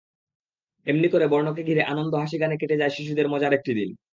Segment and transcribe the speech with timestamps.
[0.87, 3.89] এমনি করে বর্ণকে ঘিরে আনন্দ-হাসি-গানে কেটে যার শিশুদের মজার একটি দিন।